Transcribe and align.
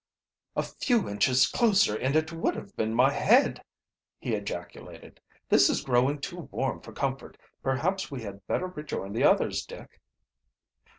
"A 0.55 0.63
few 0.63 1.07
inches 1.07 1.45
closer 1.45 1.95
and 1.95 2.15
it 2.15 2.33
would 2.33 2.55
have 2.55 2.75
been 2.75 2.91
my 2.95 3.11
head!" 3.11 3.61
he 4.17 4.33
ejaculated. 4.33 5.19
"This 5.47 5.69
is 5.69 5.83
growing 5.85 6.19
too 6.19 6.49
warm 6.51 6.81
for 6.81 6.91
comfort. 6.91 7.37
Perhaps 7.61 8.09
we 8.09 8.23
had 8.23 8.47
better 8.47 8.65
rejoin 8.65 9.13
the 9.13 9.25
others, 9.25 9.63
Dick." 9.63 10.01